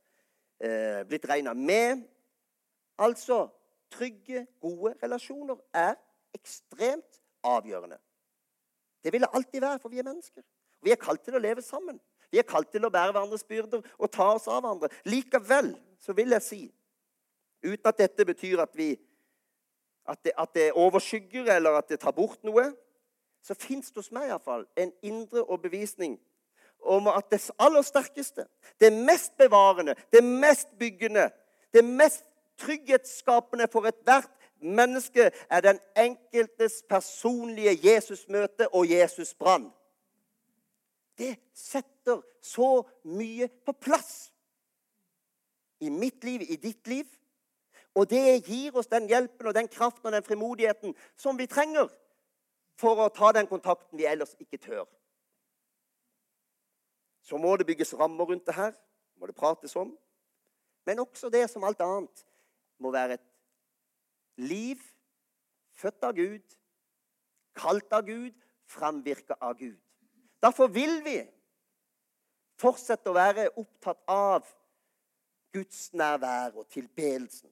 [0.58, 2.02] eh, blitt regna med.
[2.98, 3.44] Altså
[3.92, 5.94] trygge, gode relasjoner er
[6.34, 7.98] ekstremt avgjørende.
[9.04, 10.42] Det vil det alltid være, for vi er mennesker.
[10.82, 12.00] Vi er kalt til å leve sammen.
[12.30, 14.90] Vi er kalt til å bære hverandres byrder og ta oss av hverandre.
[15.06, 15.72] Likevel
[16.02, 16.62] så vil jeg si,
[17.64, 18.92] uten at dette betyr at, vi,
[20.06, 22.68] at, det, at det overskygger eller at det tar bort noe,
[23.42, 26.16] så fins det hos meg iallfall en indre overbevisning
[26.86, 28.46] om at det aller sterkeste,
[28.80, 31.30] det mest bevarende, det mest byggende,
[31.74, 32.24] det mest
[32.58, 39.72] trygghetsskapende for ethvert menneske er den enkeltes personlige Jesusmøte og Jesusbrann.
[41.18, 44.32] Det setter så mye på plass
[45.80, 47.04] i mitt liv, i ditt liv.
[47.94, 51.88] Og det gir oss den hjelpen og den kraften og den frimodigheten som vi trenger
[52.76, 54.84] for å ta den kontakten vi ellers ikke tør.
[57.24, 58.74] Så må det bygges rammer rundt det her.
[59.16, 59.96] må det prates om.
[60.84, 62.24] Men også det som alt annet
[62.78, 63.26] må være et
[64.36, 64.80] liv
[65.76, 66.56] født av Gud,
[67.56, 68.34] kalt av Gud,
[68.66, 69.78] framvirka av Gud.
[70.42, 71.18] Derfor vil vi
[72.60, 74.46] fortsette å være opptatt av
[75.56, 77.50] Guds nærvær og tilbedelsen.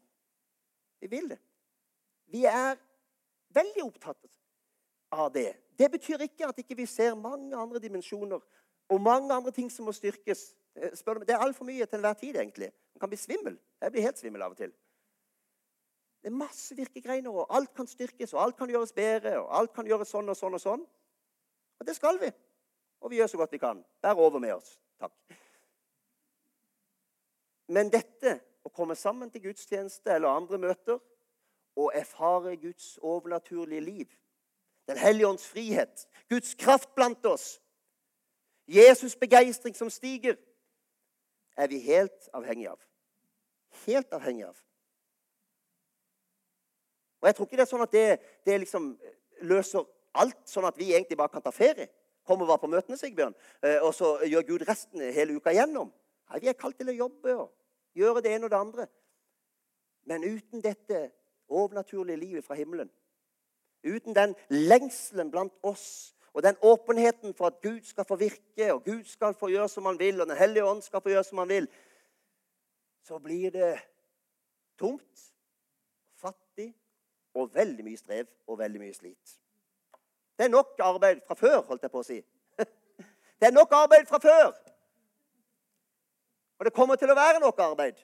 [1.00, 1.40] Vi vil det.
[2.32, 2.76] Vi er
[3.54, 4.28] veldig opptatt
[5.12, 5.52] av det.
[5.78, 8.40] Det betyr ikke at ikke vi ikke ser mange andre dimensjoner
[8.88, 10.52] og mange andre ting som må styrkes.
[10.76, 10.92] Eh,
[11.26, 12.70] det er altfor mye til enhver tid, egentlig.
[12.94, 13.58] Man kan bli svimmel.
[13.80, 14.72] Jeg blir helt svimmel av og til.
[16.24, 19.38] Det er masse virkegreiner, og alt kan styrkes, og alt kan gjøres bedre.
[19.38, 20.87] og alt kan gjøres sånn og sånn og sånn.
[21.78, 22.30] Og det skal vi.
[23.04, 23.82] Og vi gjør så godt vi kan.
[24.00, 24.70] Bær over med oss.
[24.98, 25.12] Takk.
[27.68, 30.96] Men dette, å komme sammen til gudstjeneste eller andre møter
[31.76, 34.08] og erfare Guds overnaturlige liv,
[34.87, 37.60] Den hellige ånds frihet, Guds kraft blant oss,
[38.68, 40.37] Jesus' begeistring som stiger,
[41.56, 42.80] er vi helt avhengig av.
[43.87, 44.63] Helt avhengig av.
[47.24, 48.08] Og Jeg tror ikke det er sånn at det,
[48.44, 48.90] det liksom
[49.48, 49.87] løser
[50.20, 51.87] alt, sånn at vi egentlig bare kan ta ferie.
[52.28, 53.32] Komme og være på møtene, Sigbjørn,
[53.64, 55.88] eh, og så gjør Gud resten hele uka igjennom.
[56.28, 57.48] Nei, Vi er kalt til å jobbe og
[57.96, 58.87] gjøre det ene og det andre.
[60.04, 61.00] Men uten dette
[61.48, 62.92] overnaturlige livet fra himmelen,
[63.88, 68.84] uten den lengselen blant oss og den åpenheten for at Gud skal få virke, og
[68.84, 71.40] Gud skal få gjøre som han vil, og Den hellige ånd skal få gjøre som
[71.40, 71.68] han vil,
[73.00, 73.78] så blir det
[74.76, 75.30] tomt,
[77.35, 79.38] og veldig mye strev og veldig mye slit.
[80.38, 82.20] Det er nok arbeid fra før, holdt jeg på å si.
[83.38, 84.55] Det er nok arbeid fra før.
[86.59, 87.99] Og det kommer til å være nok arbeid.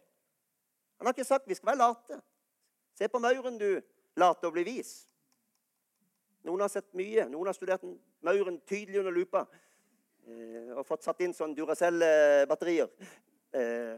[0.98, 2.18] Han har ikke sagt vi skal være late.
[2.98, 3.80] Se på mauren, du
[4.20, 4.90] late og bli vis.
[6.44, 7.24] Noen har sett mye.
[7.30, 7.86] Noen har studert
[8.26, 9.44] mauren tydelig under lupa
[10.26, 12.90] eh, og fått satt inn sånn Duracell-batterier.
[13.56, 13.94] Eh,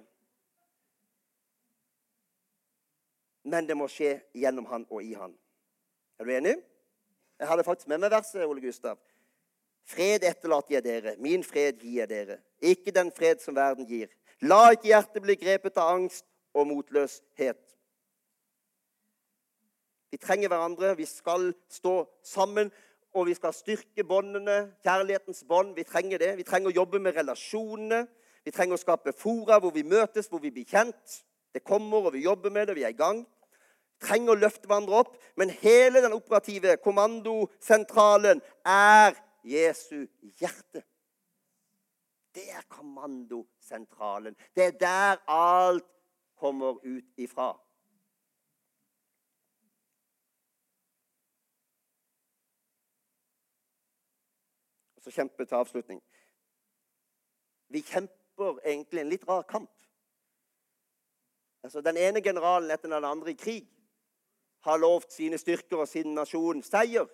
[3.44, 5.34] men det må skje gjennom han og i han.
[6.18, 6.56] Er du enig?
[7.40, 9.00] Jeg hadde faktisk med meg verset, Ole Gustav.
[9.88, 12.38] Fred etterlater jeg dere, min fred gir jeg dere.
[12.62, 14.12] Ikke den fred som verden gir.
[14.46, 17.60] La ikke hjertet bli grepet av angst og motløshet.
[20.12, 22.70] Vi trenger hverandre, vi skal stå sammen,
[23.12, 25.74] og vi skal styrke båndene, kjærlighetens bånd.
[25.76, 26.36] Vi trenger det.
[26.36, 28.06] Vi trenger å jobbe med relasjonene.
[28.44, 31.18] Vi trenger å skape fora hvor vi møtes, hvor vi blir kjent.
[31.52, 33.26] Det kommer, og vi jobber med det, vi er i gang
[34.02, 40.06] trenger å løfte hverandre opp, men hele den operative kommandosentralen er Jesu
[40.40, 40.84] hjerte.
[42.32, 44.36] Det er kommandosentralen.
[44.56, 45.86] Det er der alt
[46.40, 47.52] kommer ut ifra.
[55.02, 55.98] Så kjempe til avslutning.
[57.74, 59.81] Vi kjemper egentlig en litt rar kamp.
[61.62, 63.68] Altså, Den ene generalen etter den andre i krig
[64.62, 67.06] har lovt sine styrker og sin nasjon seier.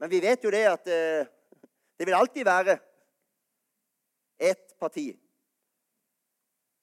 [0.00, 1.26] Men vi vet jo det at eh,
[1.98, 2.78] det vil alltid være
[4.38, 5.12] ett parti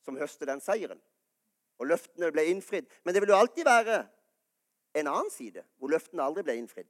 [0.05, 1.01] som høster den seieren.
[1.81, 2.87] Og løftene ble innfridd.
[3.03, 4.01] Men det vil jo alltid være
[4.97, 6.89] en annen side hvor løftene aldri ble innfridd.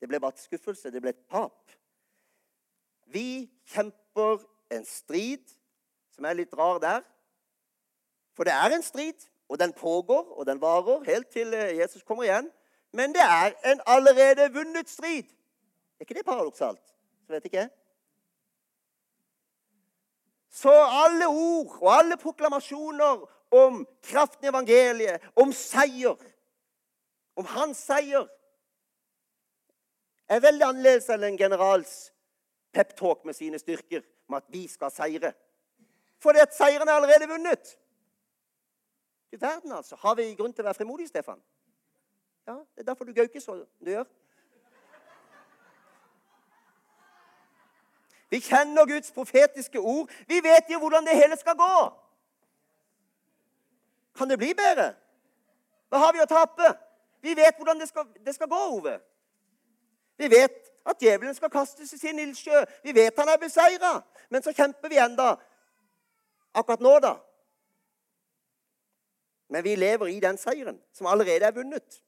[0.00, 0.90] Det ble bare skuffelse.
[0.90, 1.74] Det ble et tap.
[3.10, 4.42] Vi kjemper
[4.74, 5.46] en strid
[6.14, 7.04] som er litt rar der.
[8.36, 9.26] For det er en strid.
[9.48, 12.50] Og den pågår, og den varer helt til eh, Jesus kommer igjen.
[12.92, 15.24] Men det er en allerede vunnet strid.
[15.98, 16.82] Er ikke det paradoksalt?
[17.26, 17.70] Så vet ikke jeg.
[20.50, 26.16] Så alle ord og alle proklamasjoner om kraften i evangeliet, om seier,
[27.36, 28.26] om hans seier,
[30.28, 31.96] er veldig annerledes enn en generals
[32.74, 35.32] peptalk med sine styrker om at vi skal seire.
[36.18, 37.76] For seieren er allerede vunnet.
[39.36, 39.96] Du verden, altså.
[39.96, 41.40] Har vi grunn til å være frimodige, Stefan?
[42.46, 44.04] Ja, Det er derfor du gauker så du gjør.
[48.30, 50.08] Vi kjenner Guds profetiske ord.
[50.28, 51.92] Vi vet jo hvordan det hele skal gå.
[54.16, 54.94] Kan det bli bedre?
[55.88, 56.72] Hva har vi å tape?
[57.20, 58.98] Vi vet hvordan det skal, det skal gå, Ove.
[60.16, 62.64] Vi vet at djevelen skal kastes i sin ildsjø.
[62.82, 64.00] Vi vet han er beseira.
[64.30, 65.34] Men så kjemper vi enda.
[66.54, 67.18] Akkurat nå, da,
[69.48, 72.02] Men vi lever i den seieren som allerede er vunnet.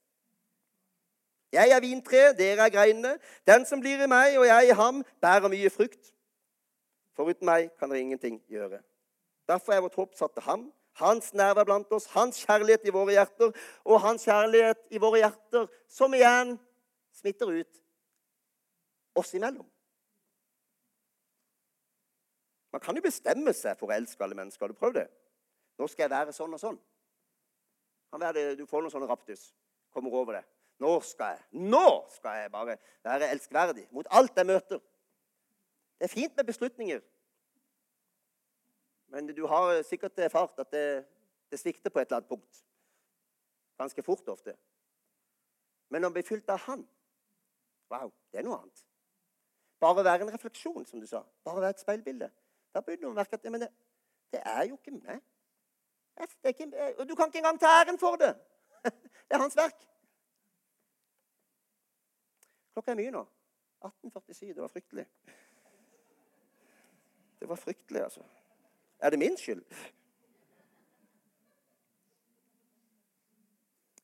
[1.53, 3.19] Jeg er vintreet, dere er greinene.
[3.47, 6.11] Den som blir i meg og jeg i ham, bærer mye frukt.
[7.17, 8.83] Foruten meg kan dere ingenting gjøre.
[9.49, 10.69] Derfor er vårt håp satt til ham.
[10.99, 15.69] Hans nærvær blant oss, hans kjærlighet i våre hjerter og hans kjærlighet i våre hjerter,
[15.89, 16.57] som igjen
[17.15, 17.81] smitter ut
[19.19, 19.67] oss imellom.
[22.73, 24.67] Man kan jo bestemme seg for å elske alle mennesker.
[24.67, 25.07] Har du prøvd det?
[25.79, 26.81] Nå skal jeg være sånn og sånn.
[28.13, 29.51] Du får noen sånne raptus.
[29.93, 30.45] Kommer over det.
[30.79, 34.81] Nå skal jeg Nå skal jeg bare være elskverdig mot alt jeg møter.
[35.99, 37.01] Det er fint med beslutninger.
[39.09, 41.05] Men du har sikkert erfart at det,
[41.51, 42.65] det svikter på et eller annet punkt.
[43.79, 44.55] Ganske fort ofte.
[45.89, 46.87] Men å bli fylt av Han
[47.89, 48.83] Wow, det er noe annet.
[49.81, 51.23] Bare være en refleksjon, som du sa.
[51.45, 52.29] Bare være et speilbilde.
[52.75, 53.69] Da begynner du å merke at det,
[54.35, 55.23] det er jo ikke meg.
[56.45, 58.35] Ikke, og du kan ikke engang ta æren for det.
[59.29, 59.77] Det er hans verk.
[62.73, 63.25] Klokka er mye nå.
[63.85, 64.55] 18.47.
[64.55, 65.07] Det var fryktelig.
[67.41, 68.23] Det var fryktelig, altså.
[68.99, 69.63] Er det min skyld?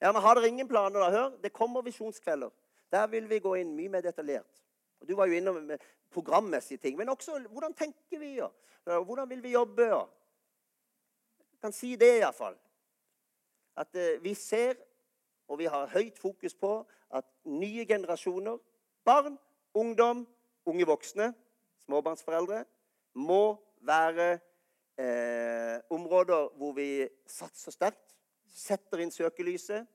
[0.01, 1.01] Ja, men Har dere ingen planer?
[1.01, 1.11] da?
[1.11, 2.51] Hør, det kommer visjonskvelder.
[2.93, 4.63] Der vil vi gå inn mye mer detaljert.
[5.01, 5.71] Og Du var jo innom
[6.11, 6.97] programmessige ting.
[6.97, 8.35] Men også hvordan tenker vi?
[8.37, 8.49] Ja?
[8.85, 9.83] Hvordan vil vi jobbe?
[9.83, 10.05] Ja?
[11.65, 12.59] Kan si det iallfall.
[13.81, 14.75] At eh, vi ser,
[15.49, 16.73] og vi har høyt fokus på,
[17.09, 18.59] at nye generasjoner,
[19.05, 19.39] barn,
[19.75, 20.27] ungdom,
[20.67, 21.31] unge voksne,
[21.87, 22.59] småbarnsforeldre,
[23.15, 24.27] må være
[25.01, 28.13] eh, områder hvor vi satser sterkt,
[28.45, 29.87] setter inn søkelyset,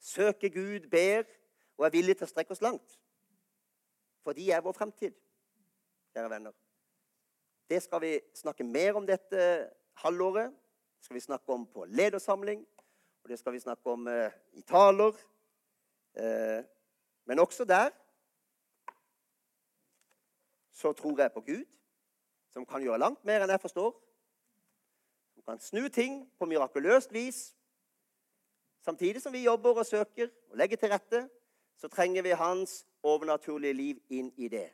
[0.00, 1.26] søker Gud, ber
[1.76, 2.94] og er villige til å strekke oss langt.
[4.24, 5.12] For de er vår fremtid,
[6.16, 6.56] kjære venner.
[7.68, 9.44] Det skal vi snakke mer om dette
[10.00, 10.56] halvåret.
[11.00, 12.66] Skal vi snakke om på ledersamling,
[13.22, 15.16] og det skal vi snakke om eh, i taler.
[16.14, 16.64] Eh,
[17.24, 17.90] men også der
[20.72, 21.64] så tror jeg på Gud,
[22.50, 23.96] som kan gjøre langt mer enn jeg forstår.
[25.34, 27.40] Som kan snu ting på mirakuløst vis.
[28.84, 31.28] Samtidig som vi jobber og søker og legger til rette,
[31.76, 34.68] så trenger vi hans overnaturlige liv inn i det.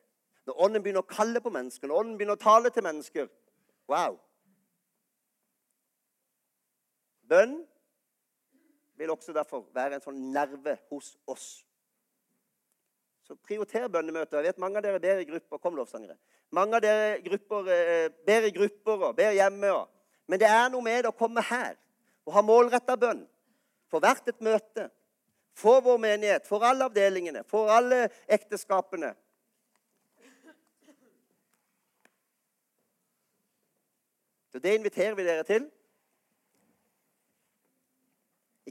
[0.46, 3.32] Når Ånden begynner å kalle på mennesker, når Ånden begynner å tale til mennesker
[3.88, 4.16] Wow!
[7.28, 7.58] Bønn
[8.96, 11.64] vil også derfor være en sånn nerve hos oss.
[13.24, 14.38] Så prioriter bønnemøter.
[14.38, 15.58] Jeg vet Mange av dere ber i grupper.
[15.58, 16.16] Kom, lovsangere.
[16.52, 19.72] Mange av dere grupper, eh, ber i grupper og ber hjemme.
[20.26, 21.76] Men det er noe med å komme her
[22.24, 23.24] og ha målretta bønn
[23.88, 24.90] for hvert et møte.
[25.54, 29.14] For vår menighet, for alle avdelingene, for alle ekteskapene.
[34.52, 35.70] Så Det inviterer vi dere til.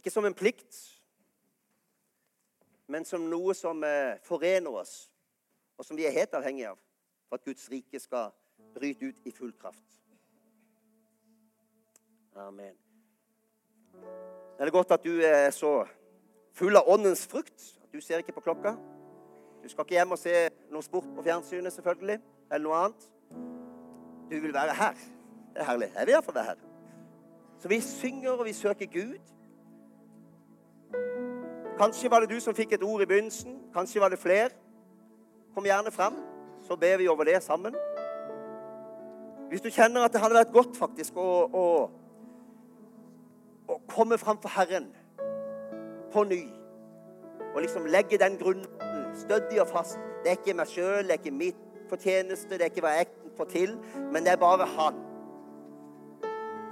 [0.04, 0.76] Ikke som en plikt,
[2.92, 5.08] men som noe som eh, forener oss,
[5.80, 6.82] og som vi er helt avhengige av
[7.30, 8.34] for at Guds rike skal
[8.76, 10.02] bryte ut i full kraft.
[12.36, 12.76] Amen.
[13.94, 15.86] Det er godt at du er så
[16.52, 18.76] full av åndens frukt at du ser ikke på klokka.
[19.64, 20.36] Du skal ikke hjem og se
[20.68, 22.20] noe sport på fjernsynet, selvfølgelig,
[22.52, 23.08] eller noe annet.
[24.28, 25.00] Du vil være her.
[25.54, 25.94] Det er herlig.
[25.96, 26.66] Jeg vil iallfall være her.
[27.64, 29.34] Så vi synger og vi søker Gud.
[31.78, 33.58] Kanskje var det du som fikk et ord i begynnelsen.
[33.74, 34.50] Kanskje var det flere.
[35.56, 36.14] Kom gjerne fram,
[36.68, 37.76] så ber vi over det sammen.
[39.50, 41.66] Hvis du kjenner at det hadde vært godt faktisk å, å,
[43.70, 44.88] å komme fram for Herren
[46.14, 46.42] på ny
[47.54, 48.66] og liksom legge den grunnen
[49.14, 51.60] stødig og fast Det er ikke meg sjøl, det er ikke mitt
[51.90, 53.74] fortjeneste, det er ikke hva jeg får til,
[54.14, 55.02] men det er bare Han.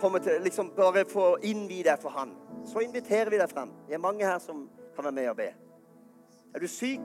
[0.01, 2.31] Til, liksom Bare få innvie deg for Han.
[2.65, 3.69] Så inviterer vi deg frem.
[3.87, 4.63] Det er mange her som
[4.95, 5.49] kan være med og be.
[6.53, 6.99] Er du syk,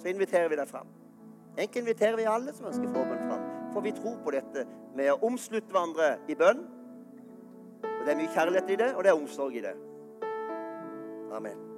[0.00, 0.90] så inviterer vi deg fram.
[1.58, 3.46] Egentlig inviterer vi alle som ønsker forbønn fram.
[3.72, 4.66] For vi tror på dette
[4.98, 6.66] med å omslutte hverandre i bønn.
[7.84, 9.74] Og Det er mye kjærlighet i det, og det er omsorg i det.
[11.36, 11.69] Amen.